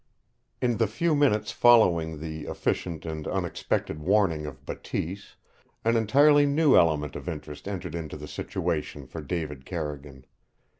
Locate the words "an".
5.85-5.95